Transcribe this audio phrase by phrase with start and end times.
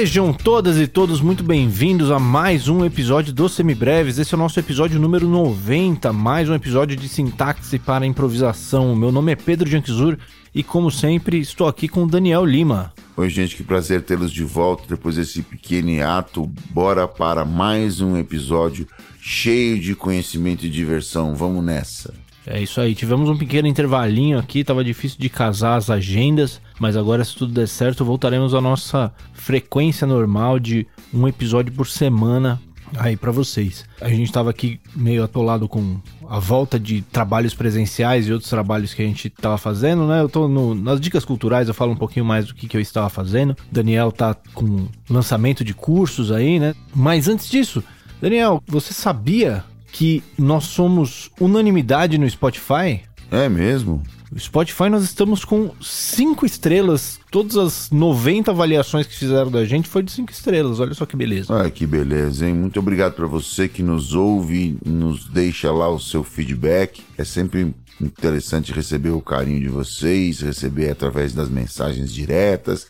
[0.00, 4.18] Sejam todas e todos muito bem-vindos a mais um episódio do Semibreves.
[4.18, 8.96] Esse é o nosso episódio número 90, mais um episódio de sintaxe para improvisação.
[8.96, 10.16] Meu nome é Pedro Janquizur
[10.54, 12.94] e, como sempre, estou aqui com o Daniel Lima.
[13.14, 16.50] Oi, gente, que prazer tê-los de volta depois desse pequeno ato.
[16.70, 18.88] Bora para mais um episódio
[19.20, 21.34] cheio de conhecimento e diversão.
[21.34, 22.14] Vamos nessa.
[22.46, 26.96] É isso aí, tivemos um pequeno intervalinho aqui, tava difícil de casar as agendas, mas
[26.96, 32.60] agora, se tudo der certo, voltaremos à nossa frequência normal de um episódio por semana
[32.96, 33.84] aí para vocês.
[34.00, 38.94] A gente tava aqui meio atolado com a volta de trabalhos presenciais e outros trabalhos
[38.94, 40.20] que a gente tava fazendo, né?
[40.20, 42.80] Eu tô no, nas dicas culturais, eu falo um pouquinho mais do que, que eu
[42.80, 43.56] estava fazendo.
[43.70, 46.74] Daniel tá com lançamento de cursos aí, né?
[46.94, 47.82] Mas antes disso,
[48.20, 53.02] Daniel, você sabia que nós somos unanimidade no Spotify?
[53.30, 54.02] É mesmo?
[54.32, 57.18] O Spotify nós estamos com 5 estrelas.
[57.32, 60.78] Todas as 90 avaliações que fizeram da gente foi de 5 estrelas.
[60.78, 61.62] Olha só que beleza.
[61.62, 62.54] Ah, que beleza, hein?
[62.54, 67.02] Muito obrigado para você que nos ouve, nos deixa lá o seu feedback.
[67.18, 72.86] É sempre interessante receber o carinho de vocês, receber através das mensagens diretas,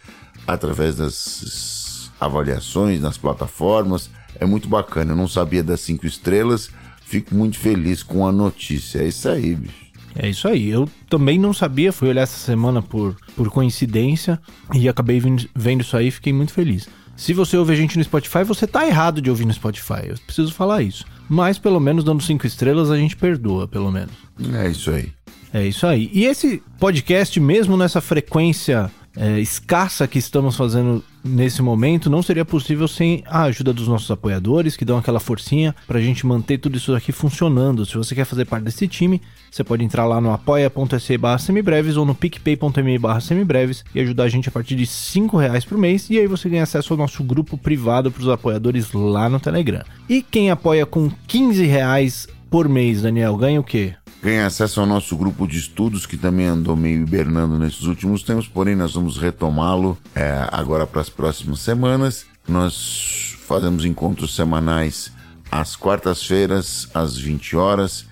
[0.46, 4.10] através das avaliações nas plataformas.
[4.38, 5.12] É muito bacana.
[5.12, 6.70] Eu não sabia das 5 estrelas
[7.10, 9.00] Fico muito feliz com a notícia.
[9.00, 9.74] É isso aí, bicho.
[10.14, 10.70] É isso aí.
[10.70, 14.40] Eu também não sabia, fui olhar essa semana por, por coincidência
[14.72, 15.20] e acabei
[15.52, 16.88] vendo isso aí e fiquei muito feliz.
[17.16, 20.06] Se você ouve a gente no Spotify, você tá errado de ouvir no Spotify.
[20.06, 21.04] Eu preciso falar isso.
[21.28, 24.14] Mas pelo menos dando cinco estrelas a gente perdoa, pelo menos.
[24.54, 25.12] É isso aí.
[25.52, 26.08] É isso aí.
[26.12, 28.88] E esse podcast, mesmo nessa frequência
[29.20, 34.10] é, escassa que estamos fazendo nesse momento não seria possível sem a ajuda dos nossos
[34.10, 37.84] apoiadores que dão aquela forcinha para a gente manter tudo isso aqui funcionando.
[37.84, 41.98] Se você quer fazer parte desse time, você pode entrar lá no apoia.se barra semibreves
[41.98, 45.76] ou no picpay.me barra semibreves e ajudar a gente a partir de 5 reais por
[45.76, 49.38] mês e aí você ganha acesso ao nosso grupo privado para os apoiadores lá no
[49.38, 49.84] Telegram.
[50.08, 53.94] E quem apoia com 15 reais por mês, Daniel, ganha o quê?
[54.22, 58.46] Ganha acesso ao nosso grupo de estudos, que também andou meio hibernando nesses últimos tempos,
[58.46, 62.26] porém nós vamos retomá-lo é, agora para as próximas semanas.
[62.46, 65.12] Nós fazemos encontros semanais
[65.50, 68.06] às quartas-feiras, às 20 horas,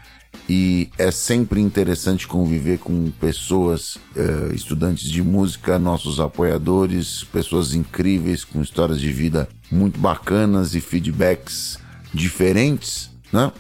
[0.49, 8.45] e é sempre interessante conviver com pessoas, é, estudantes de música, nossos apoiadores, pessoas incríveis
[8.45, 11.79] com histórias de vida muito bacanas e feedbacks
[12.15, 13.53] diferentes, né?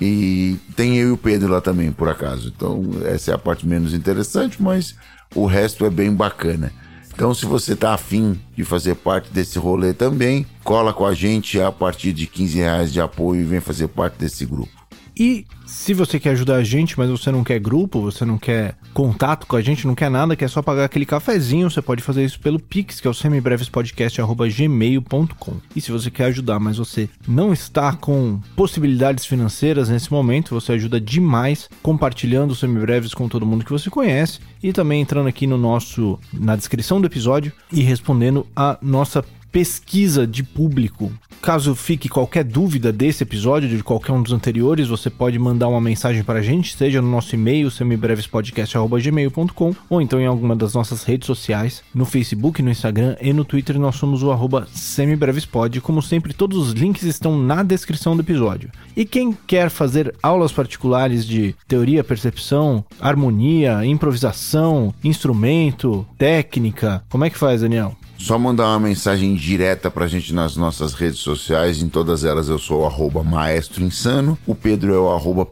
[0.00, 2.52] E tem eu e o Pedro lá também, por acaso.
[2.54, 4.94] Então, essa é a parte menos interessante, mas
[5.34, 6.72] o resto é bem bacana.
[7.14, 11.58] Então, se você está afim de fazer parte desse rolê também, cola com a gente
[11.58, 14.75] a partir de 15 reais de apoio e vem fazer parte desse grupo.
[15.18, 18.76] E se você quer ajudar a gente, mas você não quer grupo, você não quer
[18.92, 22.22] contato com a gente, não quer nada, quer só pagar aquele cafezinho, você pode fazer
[22.24, 25.56] isso pelo Pix, que é o semibrevespodcast.gmail.com.
[25.74, 30.72] E se você quer ajudar, mas você não está com possibilidades financeiras nesse momento, você
[30.72, 35.46] ajuda demais compartilhando os semibreves com todo mundo que você conhece e também entrando aqui
[35.46, 39.24] no nosso na descrição do episódio e respondendo a nossa
[39.56, 41.10] pesquisa de público.
[41.40, 45.80] Caso fique qualquer dúvida desse episódio, de qualquer um dos anteriores, você pode mandar uma
[45.80, 51.04] mensagem para a gente, seja no nosso e-mail, semibrevespodcast.gmail.com, ou então em alguma das nossas
[51.04, 55.80] redes sociais, no Facebook, no Instagram e no Twitter, nós somos o arroba semibrevespod.
[55.80, 58.70] Como sempre, todos os links estão na descrição do episódio.
[58.94, 67.30] E quem quer fazer aulas particulares de teoria, percepção, harmonia, improvisação, instrumento, técnica, como é
[67.30, 67.96] que faz, Daniel?
[68.26, 71.80] Só mandar uma mensagem direta pra gente nas nossas redes sociais.
[71.80, 74.36] Em todas elas eu sou o Maestro Insano.
[74.44, 75.48] O Pedro é o arroba.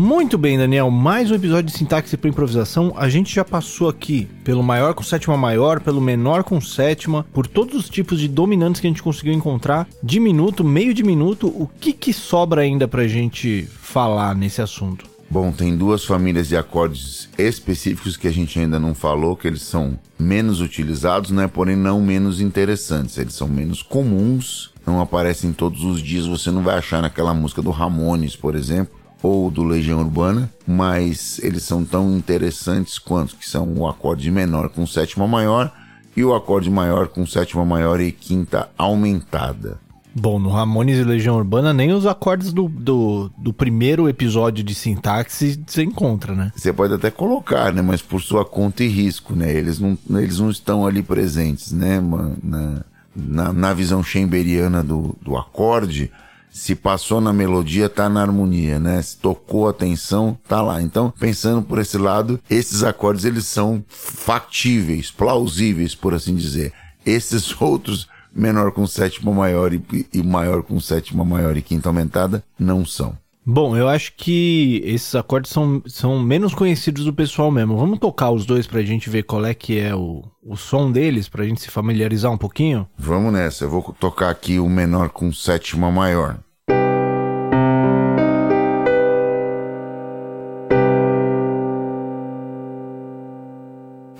[0.03, 0.91] Muito bem, Daniel.
[0.91, 2.93] Mais um episódio de sintaxe para improvisação.
[2.97, 7.47] A gente já passou aqui pelo maior com sétima maior, pelo menor com sétima, por
[7.47, 9.87] todos os tipos de dominantes que a gente conseguiu encontrar.
[10.03, 11.47] Diminuto, meio diminuto.
[11.47, 15.12] O que, que sobra ainda para a gente falar nesse assunto?
[15.33, 19.63] Bom, tem duas famílias de acordes específicos que a gente ainda não falou, que eles
[19.63, 21.47] são menos utilizados, né?
[21.47, 23.17] Porém não menos interessantes.
[23.17, 26.27] Eles são menos comuns, não aparecem todos os dias.
[26.27, 28.93] Você não vai achar naquela música do Ramones, por exemplo,
[29.23, 34.69] ou do Legião Urbana, mas eles são tão interessantes quanto que são o acorde menor
[34.69, 35.73] com sétima maior
[36.15, 39.79] e o acorde maior com sétima maior e quinta aumentada.
[40.15, 44.75] Bom, no Ramones e Legião Urbana, nem os acordes do, do, do, primeiro episódio de
[44.75, 46.51] sintaxe você encontra, né?
[46.55, 47.81] Você pode até colocar, né?
[47.81, 49.51] Mas por sua conta e risco, né?
[49.51, 51.99] Eles não, eles não estão ali presentes, né?
[52.43, 52.83] Na,
[53.15, 56.11] na, na visão chamberiana do, do acorde,
[56.51, 59.01] se passou na melodia, tá na harmonia, né?
[59.01, 60.79] Se tocou a tensão, tá lá.
[60.79, 66.71] Então, pensando por esse lado, esses acordes, eles são factíveis, plausíveis, por assim dizer.
[67.03, 69.81] Esses outros menor com sétima maior e,
[70.13, 73.17] e maior com sétima maior e quinta aumentada não são.
[73.45, 77.75] Bom, eu acho que esses acordes são, são menos conhecidos do pessoal mesmo.
[77.75, 81.27] Vamos tocar os dois pra gente ver qual é que é o, o som deles,
[81.27, 82.87] pra gente se familiarizar um pouquinho?
[82.97, 86.39] Vamos nessa, eu vou tocar aqui o menor com sétima maior.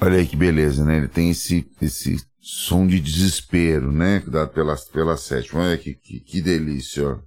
[0.05, 0.97] Olha aí que beleza, né?
[0.97, 4.21] Ele tem esse, esse som de desespero, né?
[4.27, 5.61] Dado pela, pela sétima.
[5.61, 7.19] Olha que, que, que delícia, ó.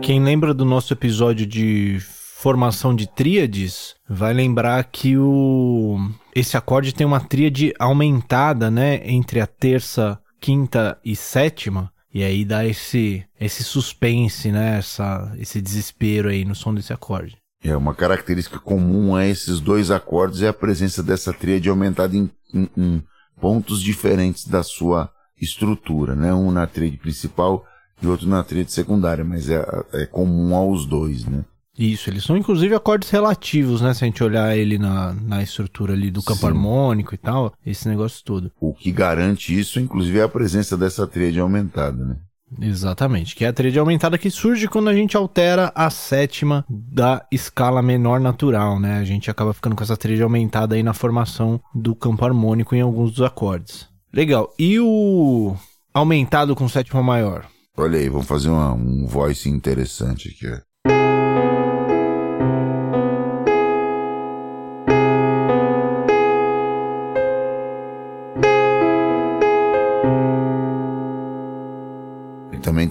[0.00, 5.98] Quem lembra do nosso episódio de formação de tríades, vai lembrar que o
[6.32, 12.44] esse acorde tem uma tríade aumentada, né, entre a terça, quinta e sétima, e aí
[12.44, 14.78] dá esse, esse suspense, né?
[14.78, 17.36] Essa, esse desespero aí no som desse acorde.
[17.62, 22.30] É, uma característica comum a esses dois acordes é a presença dessa tríade aumentada em,
[22.52, 23.02] em, em
[23.40, 26.32] pontos diferentes da sua estrutura, né?
[26.32, 27.66] Um na tríade principal
[28.00, 29.64] e outro na tríade secundária, mas é,
[29.94, 31.44] é comum aos dois, né?
[31.78, 33.92] Isso, eles são inclusive acordes relativos, né?
[33.92, 36.46] Se a gente olhar ele na, na estrutura ali do campo Sim.
[36.46, 38.52] harmônico e tal, esse negócio todo.
[38.60, 42.16] O que garante isso, inclusive, é a presença dessa tríade aumentada, né?
[42.60, 47.26] Exatamente, que é a tríade aumentada que surge quando a gente altera a sétima da
[47.32, 48.98] escala menor natural, né?
[48.98, 52.80] A gente acaba ficando com essa tríade aumentada aí na formação do campo harmônico em
[52.80, 53.88] alguns dos acordes.
[54.12, 54.52] Legal.
[54.56, 55.56] E o
[55.92, 57.46] aumentado com sétima maior?
[57.76, 60.62] Olha aí, vamos fazer uma, um voice interessante aqui.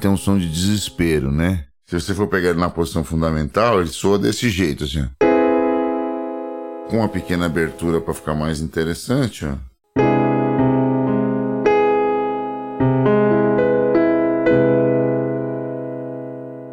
[0.04, 1.66] Tem um som de desespero, né?
[1.86, 5.08] Se você for pegar ele na posição fundamental, ele soa desse jeito, assim.
[6.90, 9.56] Com uma pequena abertura para ficar mais interessante, ó.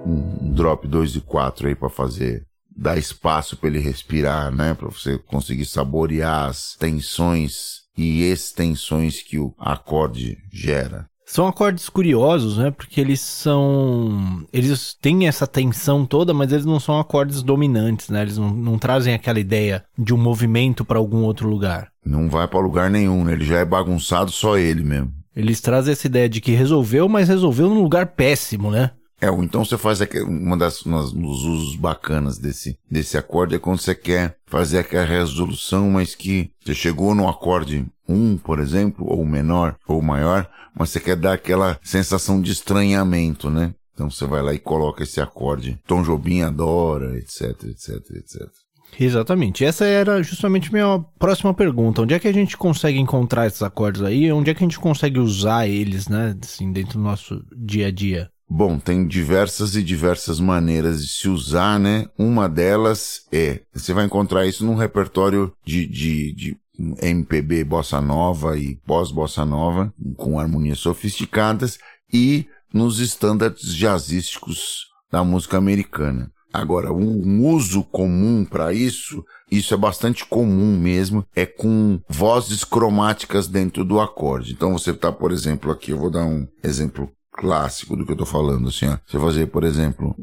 [0.04, 2.44] Um drop 2 e 4 aí para fazer
[2.76, 4.74] dar espaço para ele respirar, né?
[4.74, 11.08] Para você conseguir saborear as tensões e extensões que o acorde gera.
[11.30, 12.72] São acordes curiosos, né?
[12.72, 14.44] Porque eles são.
[14.52, 18.22] Eles têm essa tensão toda, mas eles não são acordes dominantes, né?
[18.22, 21.92] Eles não, não trazem aquela ideia de um movimento para algum outro lugar.
[22.04, 23.34] Não vai para lugar nenhum, né?
[23.34, 25.12] Ele já é bagunçado só ele mesmo.
[25.36, 28.90] Eles trazem essa ideia de que resolveu, mas resolveu num lugar péssimo, né?
[29.20, 33.78] É, então você faz uma das nos, nos usos bacanas desse, desse acorde é quando
[33.78, 39.25] você quer fazer aquela resolução, mas que você chegou no acorde 1, por exemplo, ou
[39.25, 43.75] menor, ou maior, mas você quer dar aquela sensação de estranhamento, né?
[43.95, 45.79] Então você vai lá e coloca esse acorde.
[45.87, 48.49] Tom Jobim adora, etc, etc, etc.
[48.99, 49.64] Exatamente.
[49.64, 52.02] Essa era justamente minha próxima pergunta.
[52.02, 54.33] Onde é que a gente consegue encontrar esses acordes aí?
[54.33, 56.35] Onde é que a gente consegue usar eles, né?
[56.43, 58.31] Assim, dentro do nosso dia a dia?
[58.52, 62.07] Bom, tem diversas e diversas maneiras de se usar, né?
[62.19, 66.57] Uma delas é, você vai encontrar isso num repertório de, de, de
[67.02, 71.78] MPB bossa nova e pós-bossa nova, com harmonias sofisticadas,
[72.12, 76.30] e nos estándares jazzísticos da música americana.
[76.52, 83.46] Agora, um uso comum para isso, isso é bastante comum mesmo, é com vozes cromáticas
[83.46, 84.52] dentro do acorde.
[84.52, 88.16] Então você tá, por exemplo, aqui, eu vou dar um exemplo clássico do que eu
[88.16, 88.99] tô falando, assim, ó.
[89.06, 90.14] Você fazer, por exemplo.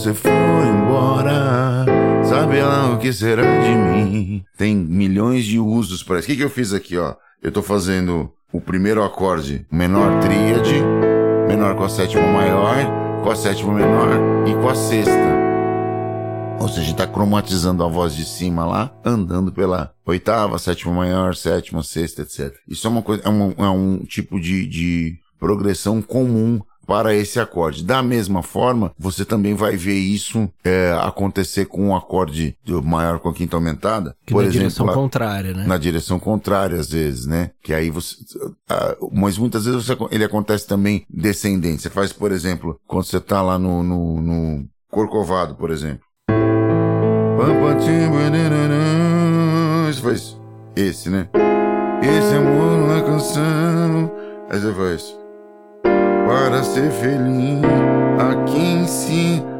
[0.00, 0.14] Você
[0.66, 1.84] embora,
[2.24, 4.42] sabe lá o que será de mim?
[4.56, 6.26] Tem milhões de usos para isso.
[6.26, 7.16] O que, que eu fiz aqui, ó?
[7.42, 10.82] Eu tô fazendo o primeiro acorde menor tríade,
[11.46, 12.76] menor com a sétima maior,
[13.22, 15.12] com a sétima menor e com a sexta.
[16.58, 21.82] Ou seja, está cromatizando a voz de cima lá, andando pela oitava, sétima maior, sétima,
[21.82, 22.54] sexta, etc.
[22.66, 26.58] Isso é uma coisa, é um, é um tipo de, de progressão comum
[26.90, 27.84] para esse acorde.
[27.84, 33.28] Da mesma forma, você também vai ver isso é, acontecer com um acorde maior com
[33.28, 34.16] a quinta aumentada.
[34.26, 35.64] Que por na exemplo, direção lá, contrária, né?
[35.68, 37.52] Na direção contrária, às vezes, né?
[37.62, 38.16] Que aí você.
[39.12, 41.82] Mas muitas vezes você, ele acontece também descendente.
[41.82, 46.04] Você faz, por exemplo, quando você está lá no, no, no Corcovado, por exemplo.
[49.86, 50.36] Você faz
[50.74, 51.28] esse, né?
[52.02, 54.10] Esse amor não é canção.
[54.50, 55.19] Aí você faz
[56.30, 57.60] para ser feliz
[58.16, 59.50] aqui em cima.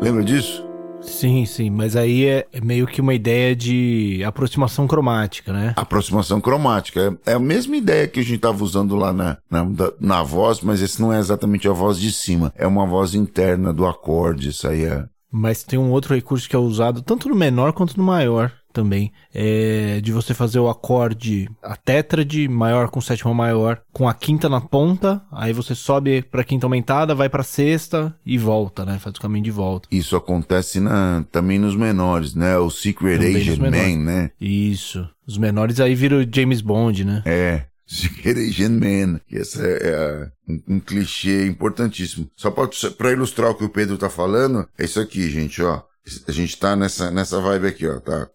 [0.00, 0.66] Lembra disso?
[1.02, 5.74] Sim, sim, mas aí é meio que uma ideia de aproximação cromática, né?
[5.76, 7.18] Aproximação cromática.
[7.26, 9.66] É, é a mesma ideia que a gente estava usando lá na, na,
[10.00, 12.52] na voz, mas esse não é exatamente a voz de cima.
[12.56, 14.48] É uma voz interna do acorde.
[14.48, 15.04] Isso aí é.
[15.30, 19.12] Mas tem um outro recurso que é usado tanto no menor quanto no maior, também,
[19.34, 24.48] é de você fazer o acorde, a tétrade maior com sétima maior, com a quinta
[24.48, 28.98] na ponta, aí você sobe pra quinta aumentada, vai pra sexta e volta, né?
[28.98, 29.88] Faz o caminho de volta.
[29.90, 32.56] Isso acontece na, também nos menores, né?
[32.58, 34.30] O Secret também Agent Man, né?
[34.40, 35.08] Isso.
[35.26, 37.22] Os menores aí viram James Bond, né?
[37.24, 37.64] É.
[37.86, 39.20] Secret Agent Man.
[39.30, 42.28] Esse é, é um, um, clichê importantíssimo.
[42.36, 45.82] Só para ilustrar o que o Pedro tá falando, é isso aqui, gente, ó.
[46.26, 48.26] A gente tá nessa, nessa vibe aqui, ó, tá?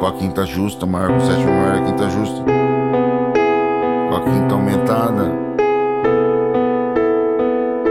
[0.00, 2.42] Com a quinta justa, maior com sétima maior, a quinta justa.
[4.08, 5.24] Com a quinta aumentada.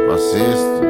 [0.08, 0.82] Com a sexta.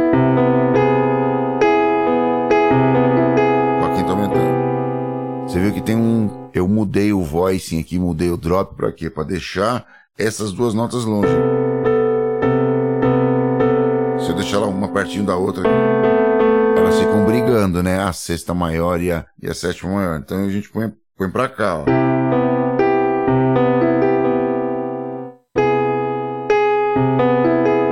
[3.80, 5.46] Com a quinta aumentada.
[5.46, 6.50] Você viu que tem um.
[6.54, 9.10] Eu mudei o voicing aqui, mudei o drop pra quê?
[9.10, 9.86] Pra deixar
[10.18, 11.36] essas duas notas longe.
[14.24, 16.07] Se eu deixar uma pertinho da outra aqui
[16.88, 18.02] elas ficam brigando, né?
[18.02, 20.20] A sexta maior e a, e a sétima maior.
[20.20, 21.86] Então a gente põe, põe pra cá, ó.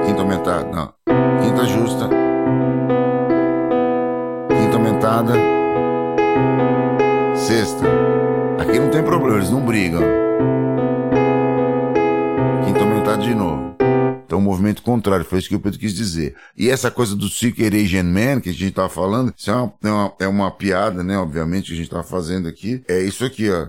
[0.05, 0.93] Quinta aumentada, não.
[1.43, 2.09] Quinta justa.
[4.49, 5.33] Quinta aumentada.
[7.35, 7.85] Sexta.
[8.59, 10.03] Aqui não tem problema, eles não brigam.
[12.65, 13.74] Quinta aumentada de novo.
[14.25, 16.35] Então, o movimento contrário, foi isso que o Pedro quis dizer.
[16.57, 19.73] E essa coisa do Seeker Asian Man, que a gente tava falando, isso é uma,
[19.83, 21.15] é uma, é uma piada, né?
[21.17, 22.83] Obviamente, que a gente tava fazendo aqui.
[22.87, 23.67] É isso aqui, ó.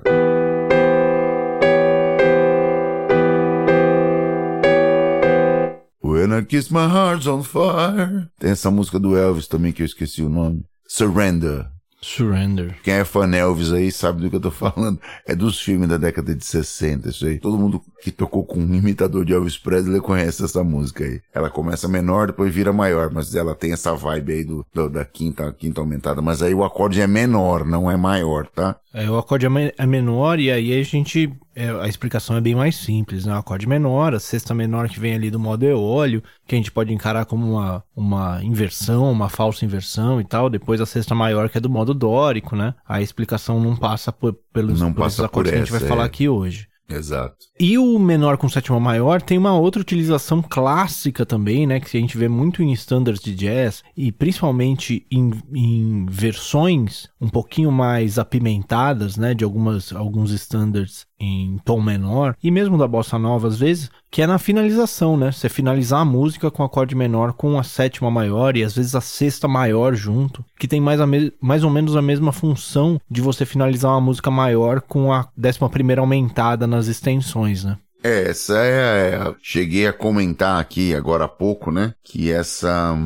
[6.03, 8.29] When I Kiss My Heart's on Fire.
[8.39, 10.65] Tem essa música do Elvis também que eu esqueci o nome.
[10.89, 11.67] Surrender.
[12.07, 12.77] Surrender.
[12.85, 15.01] Quem é fã Elvis aí sabe do que eu tô falando.
[15.27, 17.41] É dos filmes da década de 60, isso aí.
[17.41, 21.21] Todo mundo que tocou com um imitador de Elvis Presley conhece essa música aí.
[21.35, 25.05] Ela começa menor, depois vira maior, mas ela tem essa vibe aí do, do da
[25.05, 26.23] quinta, quinta aumentada.
[26.23, 28.77] Mas aí o acorde é menor, não é maior, tá?
[28.95, 31.31] É, o acorde é, é menor e aí a gente.
[31.55, 33.35] É, a explicação é bem mais simples, né?
[33.35, 36.71] O acorde menor, a sexta menor que vem ali do modo eólio, que a gente
[36.71, 40.49] pode encarar como uma, uma inversão, uma falsa inversão e tal.
[40.49, 42.75] Depois a sexta maior que é do modo dórico, né?
[42.87, 45.83] A explicação não passa por, pelos, não passa acordes por essa, que a gente vai
[45.83, 45.89] é.
[45.89, 46.69] falar aqui hoje.
[46.89, 47.37] Exato.
[47.59, 51.81] E o menor com sétima maior tem uma outra utilização clássica também, né?
[51.81, 57.29] Que a gente vê muito em standards de jazz e principalmente em, em versões um
[57.29, 59.35] pouquinho mais apimentadas, né?
[59.35, 64.23] De algumas, alguns standards em tom menor e mesmo da bossa nova às vezes, que
[64.23, 65.33] é na finalização, né?
[65.33, 69.01] Você finalizar a música com acorde menor com a sétima maior e às vezes a
[69.01, 71.01] sexta maior junto, que tem mais,
[71.41, 75.69] mais ou menos a mesma função de você finalizar uma música maior com a décima
[75.69, 77.79] primeira aumentada nas extensões, né?
[78.03, 79.35] É, essa é.
[79.43, 81.93] Cheguei a comentar aqui agora há pouco, né?
[82.05, 82.97] Que essa.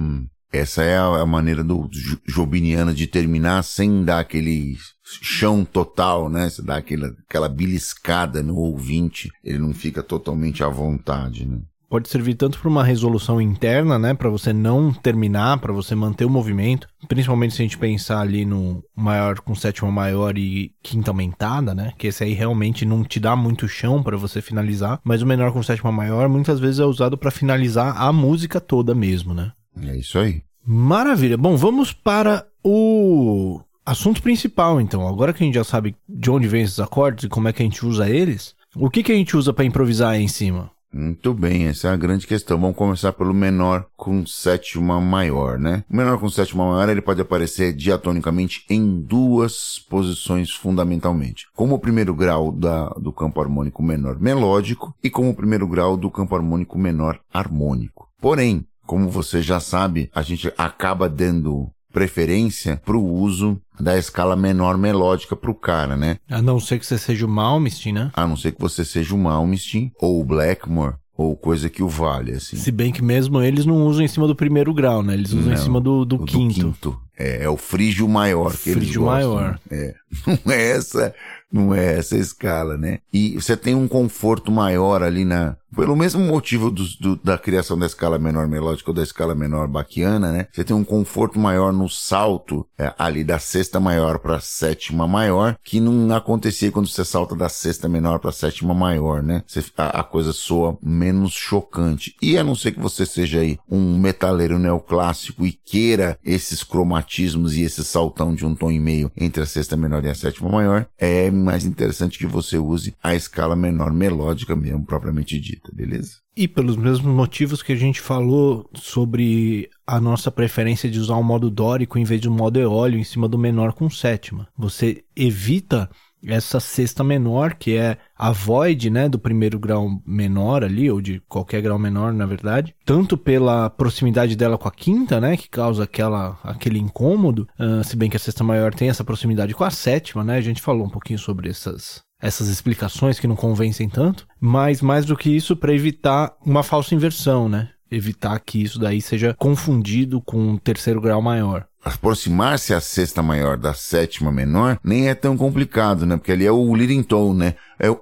[0.53, 1.89] Essa é a maneira do
[2.27, 4.77] Jobiniano de terminar sem dar aquele
[5.23, 6.49] chão total, né?
[6.49, 11.59] Você dá aquela, aquela beliscada no ouvinte, ele não fica totalmente à vontade, né?
[11.91, 16.25] Pode servir tanto para uma resolução interna, né, para você não terminar, para você manter
[16.25, 21.11] o movimento, principalmente se a gente pensar ali no maior com sétima maior e quinta
[21.11, 25.21] aumentada, né, que esse aí realmente não te dá muito chão para você finalizar, mas
[25.21, 29.35] o menor com sétima maior muitas vezes é usado para finalizar a música toda mesmo,
[29.35, 29.51] né?
[29.83, 30.45] É isso aí.
[30.65, 31.37] Maravilha.
[31.37, 35.07] Bom, vamos para o assunto principal, então.
[35.07, 37.63] Agora que a gente já sabe de onde vem esses acordes e como é que
[37.63, 40.71] a gente usa eles, o que, que a gente usa para improvisar aí em cima?
[40.93, 42.59] Muito bem, essa é a grande questão.
[42.59, 45.85] Vamos começar pelo menor com sétima maior, né?
[45.89, 51.47] O menor com sétima maior, ele pode aparecer diatonicamente em duas posições fundamentalmente.
[51.55, 55.97] Como o primeiro grau da, do campo harmônico menor melódico e como o primeiro grau
[55.97, 58.09] do campo harmônico menor harmônico.
[58.21, 64.37] Porém, como você já sabe, a gente acaba dando preferência para o uso da escala
[64.37, 66.19] menor melódica para o cara, né?
[66.29, 68.11] A não ser que você seja o Malmsteen, né?
[68.15, 71.89] A não ser que você seja o Malmsteen ou o Blackmore ou coisa que o
[71.89, 72.57] vale, assim.
[72.57, 75.13] Se bem que mesmo eles não usam em cima do primeiro grau, né?
[75.13, 76.61] Eles usam não, em cima do, do, quinto.
[76.61, 77.01] do quinto.
[77.19, 79.35] É, é, o frígio maior que frígio eles gostam.
[79.35, 79.61] maior.
[79.71, 79.95] É.
[80.45, 81.15] Não é essa,
[81.53, 82.99] não é essa escala, né?
[83.13, 87.79] E você tem um conforto maior ali na, pelo mesmo motivo do, do, da criação
[87.79, 90.47] da escala menor melódica ou da escala menor baquiana, né?
[90.53, 95.57] Você tem um conforto maior no salto é, ali da sexta maior para sétima maior,
[95.63, 99.43] que não acontecia quando você salta da sexta menor para sétima maior, né?
[99.47, 102.15] Você, a, a, coisa soa menos chocante.
[102.21, 107.57] E a não ser que você seja aí um metaleiro neoclássico e queira esses cromatismos
[107.57, 110.51] e esse saltão de um tom e meio entre a sexta menor e a sétima
[110.51, 116.19] maior, é mais interessante que você use a escala menor melódica mesmo, propriamente dita beleza?
[116.37, 121.23] E pelos mesmos motivos que a gente falou sobre a nossa preferência de usar o
[121.23, 124.49] modo dórico em vez de um modo eólio em cima do menor com sétima.
[124.57, 125.91] Você evita
[126.27, 131.21] essa sexta menor, que é a void, né, do primeiro grau menor ali, ou de
[131.29, 135.85] qualquer grau menor, na verdade, tanto pela proximidade dela com a quinta, né, que causa
[135.85, 139.71] aquela, aquele incômodo, uh, se bem que a sexta maior tem essa proximidade com a
[139.71, 144.27] sétima, né, a gente falou um pouquinho sobre essas, essas explicações que não convencem tanto,
[144.41, 147.71] mas mais do que isso para evitar uma falsa inversão, né?
[147.91, 151.67] Evitar que isso daí seja confundido com um terceiro grau maior.
[151.83, 156.17] Aproximar-se a sexta maior da sétima menor nem é tão complicado, né?
[156.17, 157.55] Porque ali é o leading tone, né?
[157.79, 157.99] É o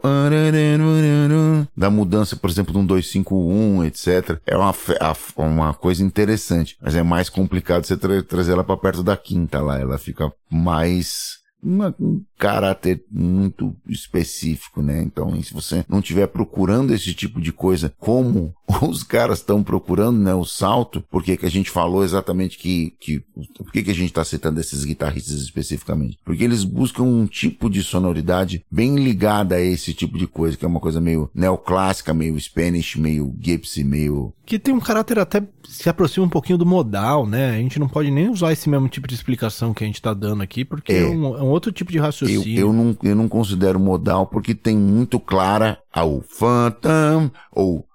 [1.77, 4.41] da mudança, por exemplo, de um 251, etc.
[4.45, 4.75] É uma,
[5.37, 9.61] uma coisa interessante, mas é mais complicado você tra trazer ela para perto da quinta
[9.61, 9.79] lá.
[9.79, 15.03] Ela fica mais uma, um caráter muito específico, né?
[15.03, 20.19] Então, se você não estiver procurando esse tipo de coisa como os caras estão procurando,
[20.19, 20.35] né?
[20.35, 23.23] O salto, porque que a gente falou exatamente que, que
[23.57, 26.19] por que, que a gente está citando esses guitarristas especificamente?
[26.25, 30.65] Porque eles buscam um tipo de sonoridade bem ligada a esse tipo de coisa, que
[30.65, 34.33] é uma coisa meio neoclássica, meio Spanish, meio Gypsy, meio...
[34.45, 37.51] Que tem um caráter até se aproxima um pouquinho do modal, né?
[37.51, 40.15] A gente não pode nem usar esse mesmo tipo de explicação que a gente está
[40.15, 42.59] dando aqui, porque é, é, um, é um, outro tipo de raciocínio.
[42.59, 47.88] Eu, eu, não, eu não considero modal porque tem muito clara ao Phantom ou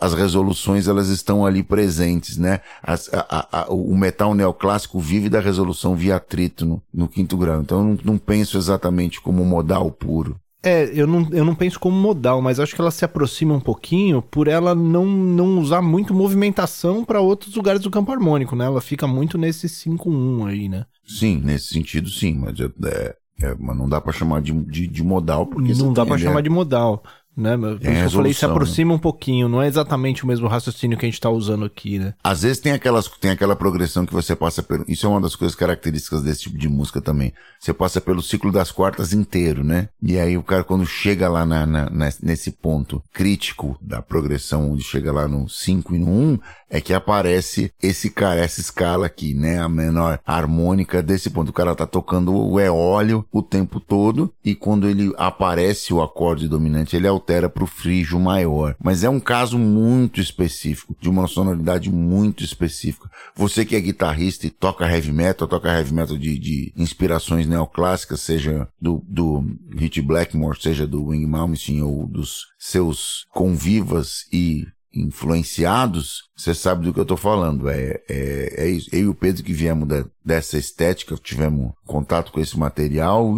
[0.00, 2.60] as resoluções elas estão ali presentes, né?
[2.82, 7.62] As, a, o metal neoclássico vive da resolução via atrito no, no quinto grau.
[7.62, 10.36] Então eu não, não, penso exatamente como modal puro.
[10.62, 13.60] É, eu não, eu não penso como modal, mas acho que ela se aproxima um
[13.60, 18.64] pouquinho por ela não, não usar muito movimentação para outros lugares do campo harmônico, né?
[18.64, 20.86] Ela fica muito nesse 5-1 aí, né?
[21.06, 24.86] Sim, nesse sentido sim, mas, é, é, é mas não dá para chamar de, de,
[24.86, 27.02] de, modal porque não dá para chamar de modal
[27.36, 27.56] né?
[27.80, 28.96] Isso eu falei, se aproxima né?
[28.96, 32.14] um pouquinho, não é exatamente o mesmo raciocínio que a gente está usando aqui, né?
[32.22, 35.34] Às vezes tem aquelas, tem aquela progressão que você passa pelo, isso é uma das
[35.34, 37.32] coisas características desse tipo de música também.
[37.58, 39.88] Você passa pelo ciclo das quartas inteiro, né?
[40.02, 41.88] E aí o cara quando chega lá na, na,
[42.22, 46.38] nesse ponto crítico da progressão, onde chega lá no 5 e no 1, um,
[46.70, 49.60] é que aparece esse cara, essa escala aqui, né?
[49.60, 51.50] A menor harmônica desse ponto.
[51.50, 56.48] O cara tá tocando o eólio o tempo todo e quando ele aparece o acorde
[56.48, 58.76] dominante, ele altera para o frígio maior.
[58.82, 63.08] Mas é um caso muito específico, de uma sonoridade muito específica.
[63.34, 68.20] Você que é guitarrista e toca heavy metal, toca heavy metal de, de inspirações neoclássicas,
[68.20, 69.42] seja do, do
[69.76, 76.94] Hit Blackmore, seja do Wing Malmsteen ou dos seus convivas e influenciados, você sabe do
[76.94, 77.68] que eu tô falando.
[77.68, 78.88] É, é, é isso.
[78.92, 83.34] Eu e o Pedro que viemos da, dessa estética, tivemos contato com esse material,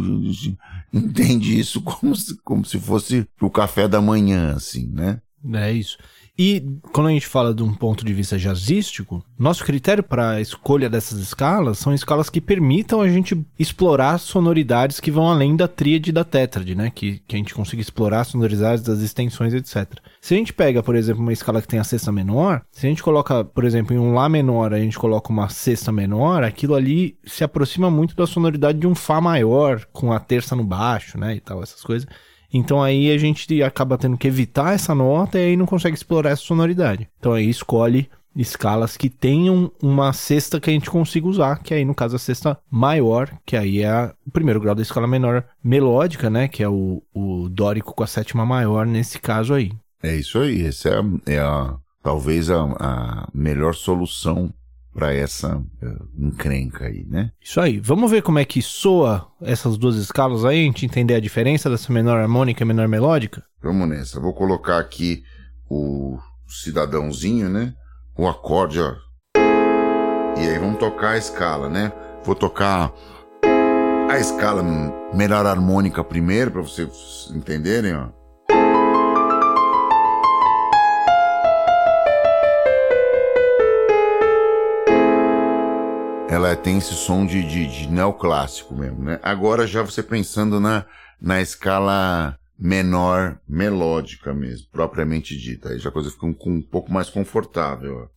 [0.92, 5.20] entende isso como se, como se fosse o café da manhã, assim, né?
[5.55, 5.99] É isso.
[6.38, 10.40] E quando a gente fala de um ponto de vista jazzístico, nosso critério para a
[10.40, 15.66] escolha dessas escalas são escalas que permitam a gente explorar sonoridades que vão além da
[15.66, 16.92] tríade da tétrade, né?
[16.94, 19.99] Que, que a gente consiga explorar sonoridades das extensões, etc.
[20.20, 22.88] Se a gente pega, por exemplo, uma escala que tem a sexta menor, se a
[22.90, 26.75] gente coloca, por exemplo, em um Lá menor, a gente coloca uma sexta menor, aquilo
[26.75, 31.18] ali se aproxima muito da sonoridade de um Fá maior, com a terça no baixo,
[31.18, 31.35] né?
[31.37, 32.07] E tal, essas coisas.
[32.57, 36.31] Então aí a gente acaba tendo que evitar essa nota e aí não consegue explorar
[36.31, 37.09] essa sonoridade.
[37.19, 41.85] Então aí escolhe escalas que tenham uma cesta que a gente consiga usar, que aí
[41.85, 46.29] no caso a cesta maior, que aí é o primeiro grau da escala menor melódica,
[46.29, 49.73] né, que é o, o dórico com a sétima maior nesse caso aí.
[50.03, 54.53] É isso aí, essa é, a, é a talvez a, a melhor solução
[54.97, 57.31] para essa uh, encrenca aí, né?
[57.39, 57.79] Isso aí.
[57.79, 61.69] Vamos ver como é que soa essas duas escalas aí, a gente entender a diferença
[61.69, 63.45] dessa menor harmônica e menor melódica?
[63.63, 64.19] Vamos nessa.
[64.19, 65.23] Vou colocar aqui
[65.69, 67.75] o cidadãozinho, né?
[68.17, 68.95] O acorde, ó.
[70.39, 71.93] E aí vamos tocar a escala, né?
[72.25, 72.91] Vou tocar
[74.09, 74.63] a escala
[75.13, 78.09] menor harmônica primeiro para vocês entenderem, ó.
[86.29, 89.21] Ela tem esse som de, de, de neoclássico mesmo, né?
[89.23, 90.85] Agora já você pensando na,
[91.21, 95.69] na escala menor melódica mesmo, propriamente dita.
[95.71, 98.11] Aí já a coisa fica um, um pouco mais confortável.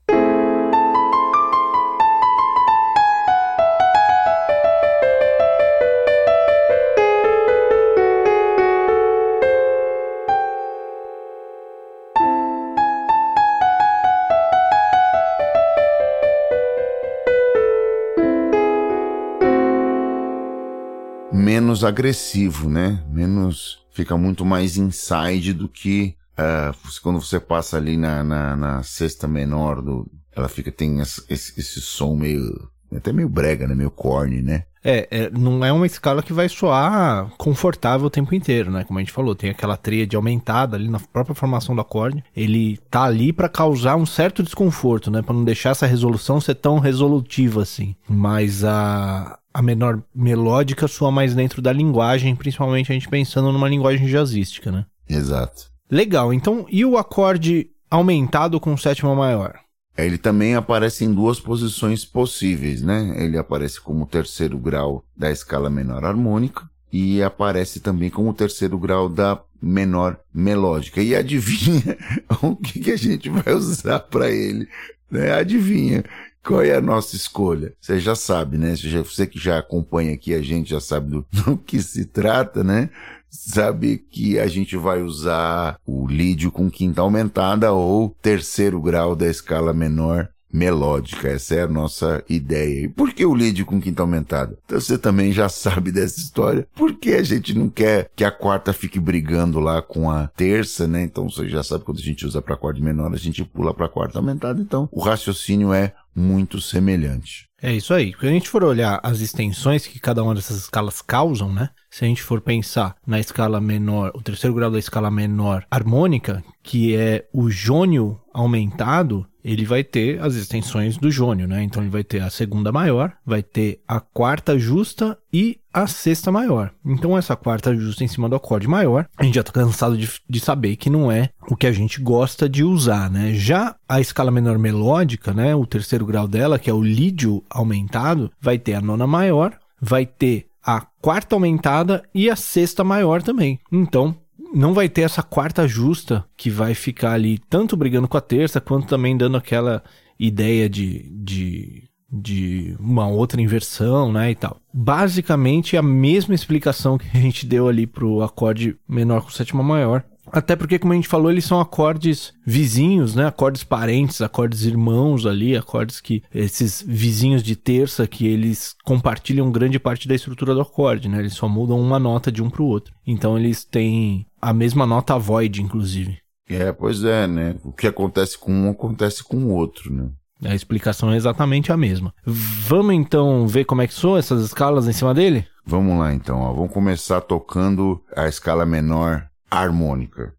[21.80, 23.04] Menos agressivo, né?
[23.10, 23.80] Menos.
[23.92, 29.28] Fica muito mais inside do que uh, quando você passa ali na, na, na sexta
[29.28, 30.10] menor do.
[30.36, 32.70] Ela fica, tem esse, esse, som meio.
[32.96, 33.76] Até meio brega, né?
[33.76, 34.63] Meio corny, né?
[34.84, 38.84] É, é, não é uma escala que vai soar confortável o tempo inteiro, né?
[38.84, 42.24] Como a gente falou, tem aquela tríade aumentada ali na própria formação do acorde.
[42.36, 45.22] Ele tá ali para causar um certo desconforto, né?
[45.22, 47.96] Para não deixar essa resolução ser tão resolutiva assim.
[48.08, 53.68] Mas a, a menor melódica soa mais dentro da linguagem, principalmente a gente pensando numa
[53.68, 54.86] linguagem jazzística, né?
[55.08, 55.70] Exato.
[55.92, 59.60] Legal, então, e o acorde aumentado com sétima maior?
[60.05, 63.15] Ele também aparece em duas posições possíveis, né?
[63.17, 69.07] Ele aparece como terceiro grau da escala menor harmônica e aparece também como terceiro grau
[69.07, 71.01] da menor melódica.
[71.01, 71.97] E adivinha
[72.41, 74.67] o que, que a gente vai usar para ele?
[75.09, 75.31] Né?
[75.31, 76.03] Adivinha.
[76.43, 77.73] Qual é a nossa escolha?
[77.79, 78.73] Você já sabe, né?
[78.75, 82.89] Você que já acompanha aqui a gente já sabe do, do que se trata, né?
[83.30, 89.28] Sabe que a gente vai usar o lídio com quinta aumentada ou terceiro grau da
[89.28, 91.30] escala menor melódica.
[91.30, 92.86] Essa é a nossa ideia.
[92.86, 94.58] E por que o lead com quinta aumentada?
[94.65, 96.68] Então você também já sabe dessa história.
[96.76, 100.88] Por que a gente não quer que a quarta fique brigando lá com a terça,
[100.88, 101.04] né?
[101.04, 103.88] Então você já sabe quando a gente usa para acorde menor, a gente pula para
[103.88, 104.62] quarta aumentada.
[104.62, 107.48] Então o raciocínio é muito semelhante.
[107.62, 108.13] É isso aí.
[108.19, 111.69] Se a gente for olhar as extensões que cada uma dessas escalas causam, né?
[111.89, 116.43] Se a gente for pensar na escala menor, o terceiro grau da escala menor harmônica,
[116.63, 121.63] que é o jônio aumentado, ele vai ter as extensões do jônio, né?
[121.63, 126.32] Então ele vai ter a segunda maior, vai ter a quarta justa e a sexta
[126.32, 126.71] maior.
[126.86, 130.10] Então essa quarta justa em cima do acorde maior, a gente já tá cansado de,
[130.28, 133.34] de saber que não é o que a gente gosta de usar, né?
[133.34, 135.56] Já a escala menor melódica, né?
[135.56, 140.06] O terceiro grau dela, que é o lídio aumentado, vai ter a nona maior, vai
[140.06, 143.60] ter a quarta aumentada e a sexta maior também.
[143.71, 144.15] Então,
[144.54, 148.62] não vai ter essa quarta justa que vai ficar ali tanto brigando com a terça,
[148.62, 149.84] quanto também dando aquela
[150.19, 154.58] ideia de, de, de uma outra inversão, né, e tal.
[154.73, 160.04] Basicamente a mesma explicação que a gente deu ali pro acorde menor com sétima maior,
[160.32, 163.25] até porque, como a gente falou, eles são acordes vizinhos, né?
[163.25, 169.80] Acordes parentes, acordes irmãos ali, acordes que esses vizinhos de terça que eles compartilham grande
[169.80, 171.19] parte da estrutura do acorde, né?
[171.19, 172.93] Eles só mudam uma nota de um para o outro.
[173.06, 176.17] Então eles têm a mesma nota void, inclusive.
[176.47, 177.56] É, pois é, né?
[177.63, 180.10] O que acontece com um acontece com o outro, né?
[180.43, 182.13] A explicação é exatamente a mesma.
[182.25, 185.45] Vamos então ver como é que são essas escalas em cima dele?
[185.65, 186.54] Vamos lá então, ó.
[186.54, 190.34] Vamos começar tocando a escala menor harmônica.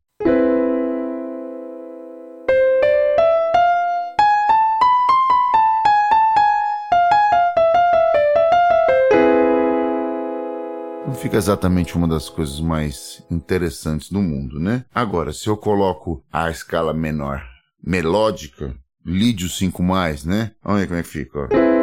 [11.10, 14.84] Não fica exatamente uma das coisas mais interessantes do mundo, né?
[14.94, 17.44] Agora, se eu coloco a escala menor
[17.84, 20.52] melódica, lídio 5 mais, né?
[20.64, 21.79] Olha como é que fica, ó.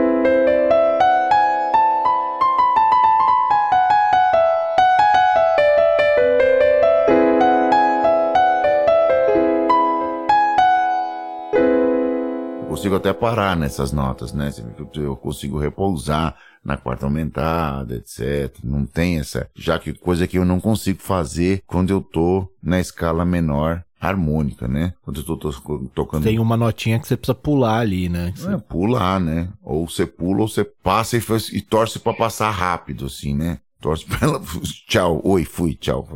[12.88, 14.52] Consigo até parar nessas notas, né?
[14.96, 18.56] Eu consigo repousar na quarta aumentada, etc.
[18.64, 22.80] Não tem essa, já que coisa que eu não consigo fazer quando eu tô na
[22.80, 24.94] escala menor harmônica, né?
[25.02, 25.52] Quando eu tô,
[25.94, 26.24] tocando.
[26.24, 28.32] Tem uma notinha que você precisa pular ali, né?
[28.36, 28.54] Você...
[28.54, 29.50] É, pular, né?
[29.62, 33.60] Ou você pula ou você passa e, faz, e torce para passar rápido, assim, né?
[33.82, 34.42] Torce pra ela.
[34.88, 36.08] tchau, oi, fui, tchau.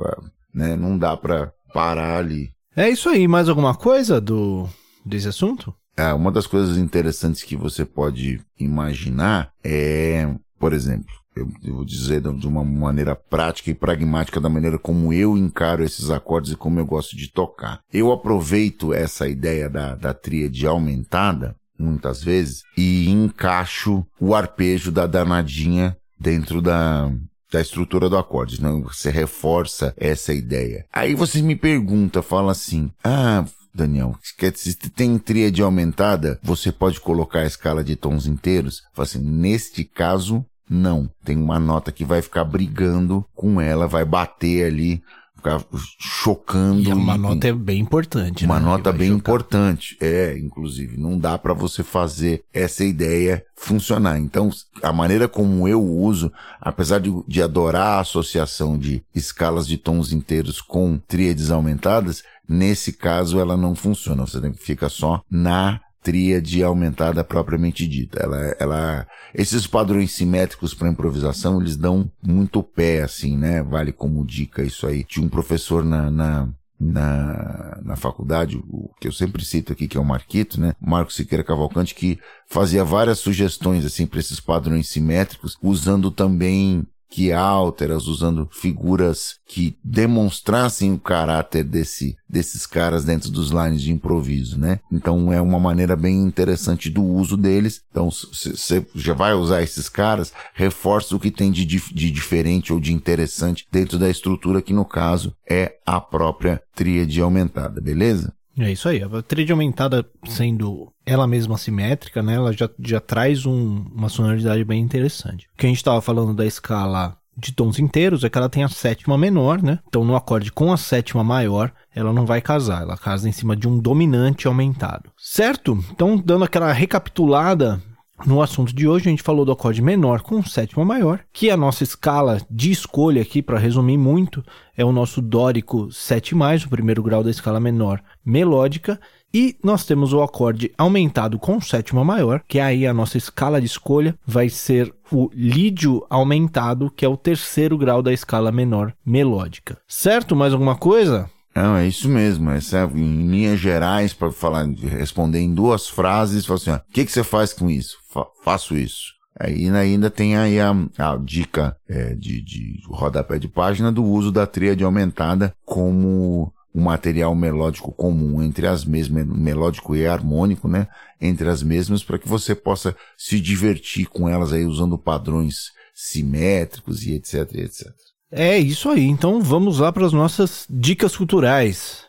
[0.54, 0.76] Né?
[0.76, 2.52] Não dá pra parar ali.
[2.76, 3.28] É isso aí.
[3.28, 4.70] Mais alguma coisa do
[5.06, 5.74] desse assunto?
[5.96, 12.22] É, uma das coisas interessantes que você pode imaginar é, por exemplo, eu, vou dizer
[12.22, 16.80] de uma maneira prática e pragmática da maneira como eu encaro esses acordes e como
[16.80, 17.80] eu gosto de tocar.
[17.92, 25.08] Eu aproveito essa ideia da, da tríade aumentada, muitas vezes, e encaixo o arpejo da
[25.08, 27.10] danadinha dentro da,
[27.52, 28.84] da estrutura do acorde, não?
[28.84, 30.86] Você reforça essa ideia.
[30.94, 34.16] Aí você me pergunta, fala assim, ah, Daniel,
[34.56, 38.82] se tem tríade aumentada, você pode colocar a escala de tons inteiros?
[38.94, 41.10] Fala assim, neste caso, não.
[41.24, 45.02] Tem uma nota que vai ficar brigando com ela, vai bater ali,
[45.42, 45.64] ficar
[46.00, 46.82] chocando.
[46.82, 48.46] E uma e, nota é bem importante.
[48.46, 48.66] Uma né?
[48.66, 49.18] nota bem chocar.
[49.18, 49.98] importante.
[50.00, 50.98] É, inclusive.
[50.98, 54.20] Não dá para você fazer essa ideia funcionar.
[54.20, 54.50] Então,
[54.82, 60.14] a maneira como eu uso, apesar de, de adorar a associação de escalas de tons
[60.14, 64.26] inteiros com tríades aumentadas, nesse caso ela não funciona.
[64.26, 68.22] Você fica só na tríade aumentada propriamente dita.
[68.22, 73.62] Ela, ela, esses padrões simétricos para improvisação, eles dão muito pé, assim, né?
[73.64, 75.04] Vale como dica isso aí.
[75.04, 79.98] Tinha um professor na, na, na, na faculdade, o que eu sempre cito aqui, que
[79.98, 80.74] é o Marquito, né?
[80.82, 87.34] Marcos Siqueira Cavalcante, que fazia várias sugestões, assim, para esses padrões simétricos, usando também que
[87.34, 94.58] alteras, usando figuras que demonstrassem o caráter desse, desses caras dentro dos lines de improviso,
[94.58, 94.80] né?
[94.90, 97.82] Então é uma maneira bem interessante do uso deles.
[97.92, 102.80] Então você já vai usar esses caras, reforça o que tem de, de diferente ou
[102.80, 108.34] de interessante dentro da estrutura, que no caso é a própria tríade aumentada, beleza?
[108.58, 109.02] É isso aí.
[109.04, 112.36] A tríade aumentada sendo ela mesma simétrica, né?
[112.36, 115.48] Ela já, já traz um, uma sonoridade bem interessante.
[115.54, 118.64] O que a gente estava falando da escala de tons inteiros é que ela tem
[118.64, 119.80] a sétima menor, né?
[119.88, 123.56] Então no acorde com a sétima maior, ela não vai casar, ela casa em cima
[123.56, 125.12] de um dominante aumentado.
[125.18, 125.78] Certo?
[125.92, 127.82] Então dando aquela recapitulada
[128.26, 131.58] no assunto de hoje, a gente falou do acorde menor com sétima maior, que a
[131.58, 134.44] nossa escala de escolha aqui, para resumir muito,
[134.78, 139.00] é o nosso dórico 7, o primeiro grau da escala menor melódica,
[139.34, 143.68] e nós temos o acorde aumentado com sétima maior, que aí a nossa escala de
[143.68, 149.78] escolha vai ser o lídio aumentado, que é o terceiro grau da escala menor melódica.
[149.88, 150.36] Certo?
[150.36, 151.30] Mais alguma coisa?
[151.56, 152.50] Não, é isso mesmo.
[152.52, 157.06] Essa, é, em linhas gerais, para falar, responder em duas frases, falar assim, o que,
[157.06, 157.98] que você faz com isso?
[158.10, 159.14] Fa faço isso.
[159.40, 164.32] Aí ainda tem aí a, a dica é, de, de rodapé de página do uso
[164.32, 170.88] da tríade aumentada como um material melódico comum entre as mesmas, melódico e harmônico, né?
[171.20, 177.04] Entre as mesmas, para que você possa se divertir com elas aí usando padrões simétricos
[177.04, 177.88] e etc, etc.
[178.32, 179.04] É isso aí.
[179.04, 182.06] Então vamos lá para as nossas dicas culturais.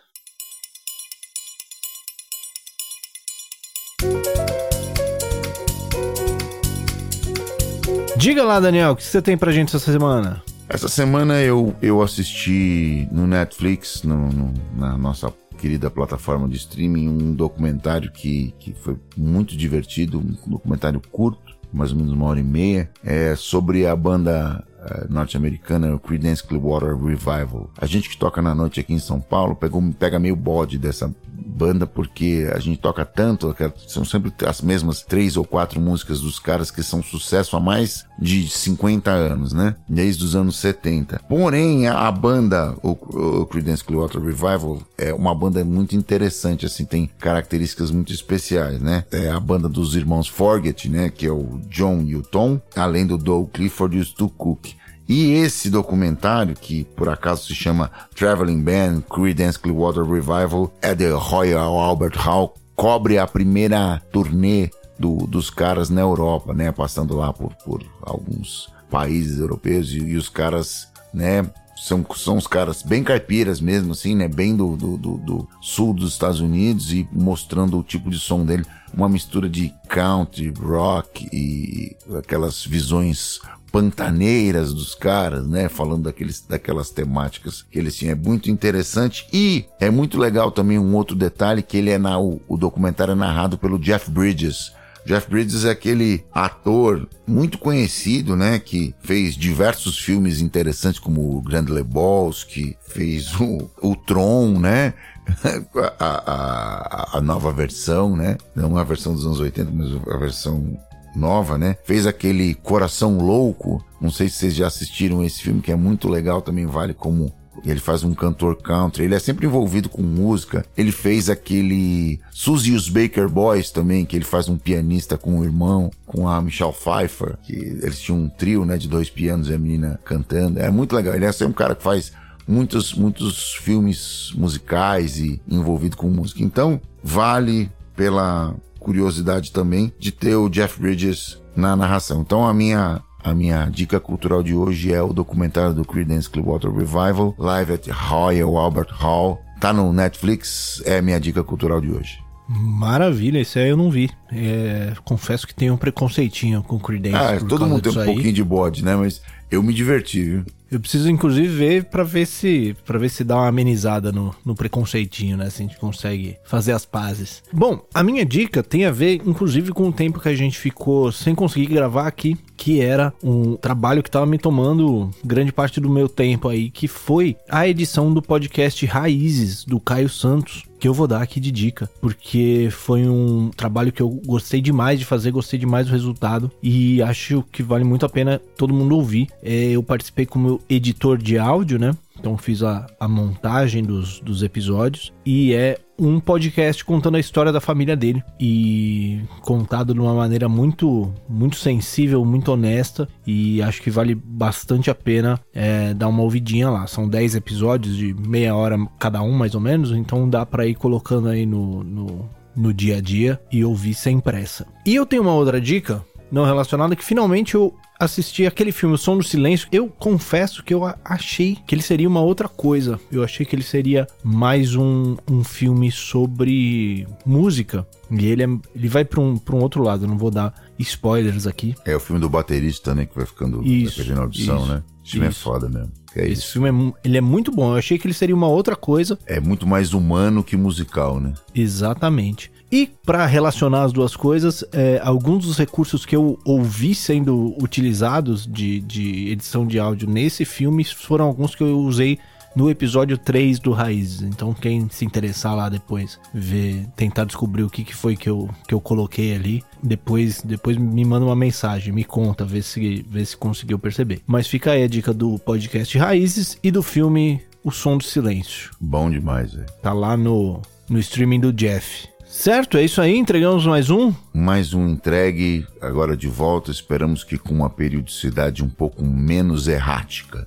[8.16, 10.44] Diga lá, Daniel, o que você tem pra gente essa semana?
[10.68, 17.08] Essa semana eu, eu assisti no Netflix, no, no, na nossa querida plataforma de streaming,
[17.08, 22.40] um documentário que, que foi muito divertido, um documentário curto, mais ou menos uma hora
[22.40, 27.70] e meia, é sobre a banda uh, norte-americana, o Creedence Clearwater Revival.
[27.78, 29.56] A gente que toca na noite aqui em São Paulo
[29.98, 31.14] pega meio bode dessa
[31.52, 33.54] banda porque a gente toca tanto,
[33.86, 38.04] são sempre as mesmas três ou quatro músicas dos caras que são sucesso há mais
[38.18, 39.74] de 50 anos, né?
[39.88, 41.20] Desde os anos 70.
[41.28, 47.10] Porém, a, banda, o, o Creedence Clearwater Revival, é uma banda muito interessante, assim, tem
[47.18, 49.04] características muito especiais, né?
[49.10, 51.10] É a banda dos irmãos Forget, né?
[51.10, 54.74] Que é o John e o Tom, além do Doug Clifford e o Stu Cook.
[55.14, 61.10] E esse documentário, que por acaso se chama Traveling Band Creedence Clearwater Revival, é The
[61.10, 66.72] Royal Albert Hall, cobre a primeira turnê do, dos caras na Europa, né?
[66.72, 71.44] Passando lá por, por alguns países europeus e, e os caras, né?
[71.76, 74.28] São, são os caras bem caipiras mesmo, assim, né?
[74.28, 78.46] Bem do, do, do, do sul dos Estados Unidos e mostrando o tipo de som
[78.46, 78.64] dele.
[78.94, 83.40] Uma mistura de country, rock e aquelas visões
[83.72, 85.68] pantaneiras dos caras, né?
[85.68, 88.12] Falando daqueles, daquelas temáticas que eles tinham.
[88.12, 89.26] É muito interessante.
[89.32, 93.12] E é muito legal também um outro detalhe que ele é na, o, o documentário
[93.12, 94.72] é narrado pelo Jeff Bridges.
[95.04, 98.58] Jeff Bridges é aquele ator muito conhecido, né?
[98.58, 104.94] Que fez diversos filmes interessantes, como o Grand Lebowski, fez o, o Tron, né?
[105.98, 108.36] a, a, a, nova versão, né?
[108.54, 110.78] Não a versão dos anos 80, mas a versão
[111.14, 111.76] nova, né?
[111.84, 113.84] Fez aquele Coração Louco.
[114.00, 117.32] Não sei se vocês já assistiram esse filme, que é muito legal, também vale como
[117.64, 120.64] ele faz um cantor country, ele é sempre envolvido com música.
[120.76, 125.44] Ele fez aquele Suzy os Baker Boys também, que ele faz um pianista com o
[125.44, 129.54] irmão, com a Michelle Pfeiffer, que eles tinham um trio, né, de dois pianos e
[129.54, 130.58] a menina cantando.
[130.58, 131.14] É muito legal.
[131.14, 132.12] Ele é sempre um cara que faz
[132.48, 136.42] muitos, muitos filmes musicais e envolvido com música.
[136.42, 142.20] Então, vale pela curiosidade também de ter o Jeff Bridges na narração.
[142.20, 146.72] Então, a minha a minha dica cultural de hoje é o documentário do Creedence Clearwater
[146.72, 149.40] Revival, Live at Royal Albert Hall.
[149.60, 152.18] Tá no Netflix, é a minha dica cultural de hoje.
[152.48, 154.10] Maravilha, esse aí eu não vi.
[154.30, 157.16] É, confesso que tenho um preconceitinho com Creedence.
[157.16, 158.06] Ah, todo mundo tem um aí.
[158.06, 158.96] pouquinho de bode, né?
[158.96, 160.44] Mas eu me diverti, viu?
[160.70, 164.54] Eu preciso, inclusive, ver para ver se para ver se dá uma amenizada no, no
[164.54, 165.50] preconceitinho, né?
[165.50, 167.42] Se a gente consegue fazer as pazes.
[167.52, 171.12] Bom, a minha dica tem a ver, inclusive, com o tempo que a gente ficou
[171.12, 175.90] sem conseguir gravar aqui, que era um trabalho que estava me tomando grande parte do
[175.90, 180.94] meu tempo aí, que foi a edição do podcast Raízes, do Caio Santos que eu
[180.94, 185.30] vou dar aqui de dica, porque foi um trabalho que eu gostei demais de fazer,
[185.30, 189.28] gostei demais do resultado e acho que vale muito a pena todo mundo ouvir.
[189.44, 191.92] É, eu participei como editor de áudio, né?
[192.18, 197.52] Então fiz a, a montagem dos, dos episódios e é um podcast contando a história
[197.52, 203.80] da família dele e contado de uma maneira muito muito sensível, muito honesta e acho
[203.80, 206.86] que vale bastante a pena é, dar uma ouvidinha lá.
[206.88, 210.74] São 10 episódios de meia hora cada um mais ou menos, então dá para ir
[210.74, 214.66] colocando aí no, no, no dia a dia e ouvir sem pressa.
[214.84, 218.98] E eu tenho uma outra dica não relacionada que finalmente eu assisti aquele filme O
[218.98, 222.98] Som do Silêncio, eu confesso que eu achei que ele seria uma outra coisa.
[223.12, 227.86] Eu achei que ele seria mais um, um filme sobre música.
[228.10, 231.46] E ele, é, ele vai para um, um outro lado, eu não vou dar spoilers
[231.46, 231.74] aqui.
[231.84, 233.06] É o filme do baterista, né?
[233.06, 234.82] Que vai ficando isso, vai perdendo audição, isso, né?
[235.04, 235.92] Esse filme é foda mesmo.
[236.14, 236.52] É Esse isso.
[236.52, 237.72] filme é, ele é muito bom.
[237.72, 239.18] Eu achei que ele seria uma outra coisa.
[239.26, 241.34] É muito mais humano que musical, né?
[241.54, 242.51] Exatamente.
[242.72, 248.46] E para relacionar as duas coisas, é, alguns dos recursos que eu ouvi sendo utilizados
[248.46, 252.18] de, de edição de áudio nesse filme foram alguns que eu usei
[252.56, 254.22] no episódio 3 do Raízes.
[254.22, 258.48] Então, quem se interessar lá depois, ver, tentar descobrir o que, que foi que eu,
[258.66, 263.24] que eu coloquei ali, depois, depois me manda uma mensagem, me conta, vê se, vê
[263.24, 264.22] se conseguiu perceber.
[264.26, 268.70] Mas fica aí a dica do podcast Raízes e do filme O Som do Silêncio.
[268.80, 269.66] Bom demais, velho.
[269.82, 272.11] Tá lá no, no streaming do Jeff.
[272.32, 273.14] Certo, é isso aí.
[273.18, 274.10] Entregamos mais um.
[274.32, 276.70] Mais um entregue, agora de volta.
[276.70, 280.46] Esperamos que com uma periodicidade um pouco menos errática.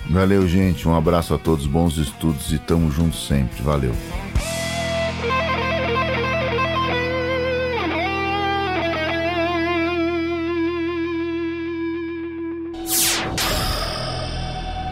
[0.09, 0.87] Valeu, gente.
[0.87, 3.61] Um abraço a todos, bons estudos e tamo juntos sempre.
[3.61, 3.95] Valeu.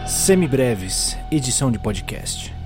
[0.06, 2.59] Semibreves, edição de podcast.